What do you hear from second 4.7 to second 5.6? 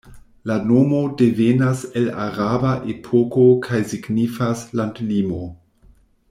"landlimo".